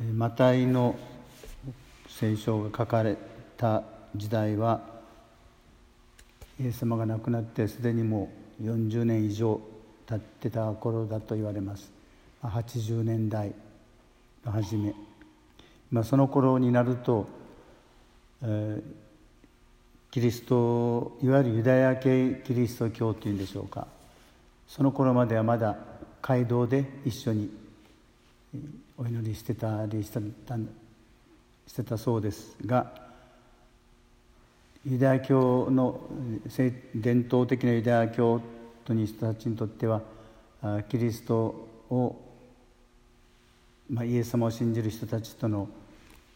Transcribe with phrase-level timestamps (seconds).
[0.00, 0.96] マタイの
[2.08, 3.16] 聖書が書かれ
[3.56, 3.82] た
[4.16, 4.80] 時代は
[6.60, 8.30] イエス様が亡くなってすでにも
[8.60, 9.60] う40年以上
[10.06, 11.92] 経ってた頃だと言われます。
[12.42, 13.52] 80年代
[14.44, 14.94] の初め、
[15.90, 17.26] まあ、その頃になると、
[18.42, 18.82] えー、
[20.10, 23.86] キリストいわゆるユダヤ系キリスト教というんでしょうか。
[24.68, 25.76] その頃まではまだ
[26.20, 27.50] 街道で一緒に
[28.96, 30.56] お祈りしてたりしてた
[31.66, 32.92] してたそうですが
[34.86, 36.00] ユダヤ教の
[36.94, 38.40] 伝統的なユダヤ教
[38.84, 40.02] 徒に人たちにとっては
[40.88, 42.16] キリストを、
[43.90, 45.68] まあ、イエス様を信じる人たちとの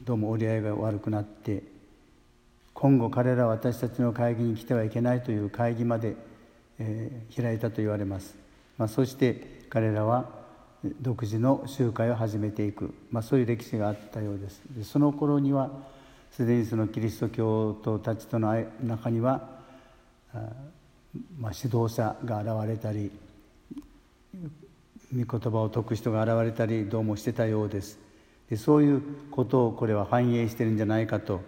[0.03, 1.63] どうも折り合いが悪くなって
[2.73, 6.17] 今後彼らは私たちの会議に来てはいけないという会議まで、
[6.79, 8.35] えー、開いたと言われます、
[8.79, 10.38] まあ、そして彼らは
[11.01, 14.61] 独自の集会を始めていく、まあ、そういう歴史があったようです。
[14.71, 15.71] でその頃には
[16.31, 19.59] すでにそのキリスト教徒たちとの中には
[21.39, 23.11] まあ、指導者が現れたり
[25.17, 27.99] 御言葉を説く人が現れたりどうもしてたようです。
[28.51, 31.41] でそういうことをこれは反映してるんじゃないかと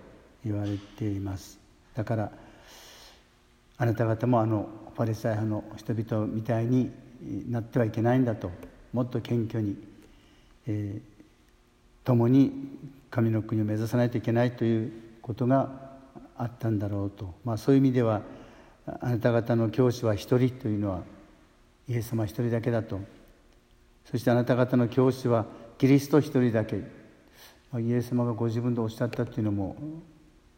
[0.45, 1.59] 言われています。
[1.95, 2.33] だから
[3.77, 6.91] あなた方もあのパレスタイ派の人々みたいに
[7.51, 8.51] なってはいけないんだと。
[8.93, 9.77] もっと謙虚に、
[10.67, 12.53] えー、共に
[13.11, 15.71] 神の国を目指さないといけないということが
[16.37, 18.23] あったんだろうと、まあ、そういう意味では
[19.01, 21.03] あなた方の教師は一人というのは
[21.89, 23.01] イエス様一人だけだと。
[24.11, 25.47] そしてあなた方の教師は
[25.79, 26.83] キリスト一人だけ。
[27.79, 29.77] イエス様がご自分でおっしゃったっていうのも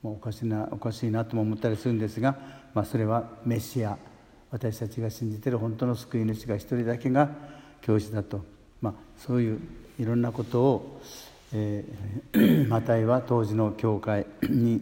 [0.02, 2.36] おかしなおかしいなとも思ったりするんですが、
[2.74, 3.98] まあ、それはメシア。
[4.50, 7.30] 私たちが信じてる本当の救い主が一人だけが
[7.82, 8.44] 教師だと、
[8.80, 9.60] まあ、そういう
[9.98, 11.00] いろんなことを、
[11.52, 14.80] えー、マタイは当時の教会に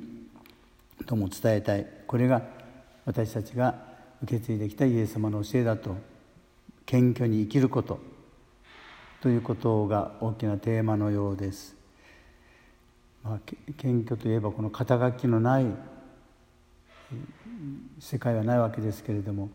[1.07, 2.43] とも伝えたいこれが
[3.05, 3.75] 私たちが
[4.23, 5.97] 受け継いできたイエス様の教えだと
[6.87, 8.01] 謙虚に生きること
[9.23, 11.77] ということが大きなテーマのようです。
[13.23, 13.39] まあ、
[13.77, 15.67] 謙虚といえばこの肩書きのない
[17.99, 19.51] 世界はないわけですけれども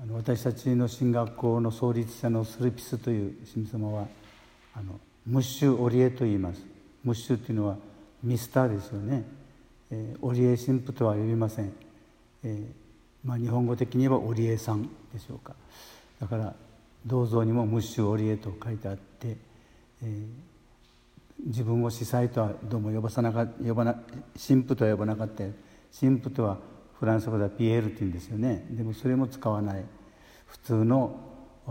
[0.00, 4.06] あの私たちの進学校の創立者のスルピスという神様は
[4.74, 6.62] あのムッシュ・オリエと言います。
[7.04, 7.76] ムッシュというのは
[8.22, 9.24] ミスターですよね、
[9.90, 11.72] えー、オリエ神父とは呼びません、
[12.44, 12.66] えー
[13.24, 15.54] まあ、日本語的に言えばオリエさんでしょうか。
[16.20, 16.54] だから
[17.04, 19.36] 銅像にもムッシュ・オリエと書いてあって、
[20.02, 20.26] えー、
[21.46, 23.94] 自分を司祭とはどうも呼ばさなか呼ばな
[24.48, 25.44] 神父とは呼ばなかった
[25.98, 26.58] 神父とは
[27.02, 28.64] フランス語ではピエールって言うんですよね。
[28.70, 29.84] でもそれも使わない。
[30.46, 31.18] 普通の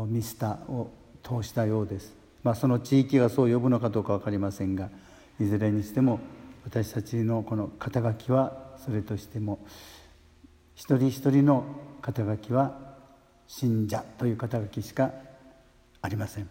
[0.07, 0.91] ミスターを
[1.23, 4.89] 通したようです、まあ、その地域がそう呼ぶのかどうか分かりませんが
[5.39, 6.19] いずれにしても
[6.65, 9.59] 私たちのこの肩書きはそれとしても
[10.75, 11.63] 一人一人の
[12.01, 12.97] 肩書きは
[13.47, 15.11] 信者という肩書きしか
[16.01, 16.49] ありません。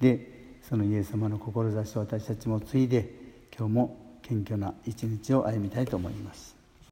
[0.00, 3.10] でそのイエス様の志を私たちも継いで
[3.56, 6.59] 今日も謙虚な一日を歩みたいと思います。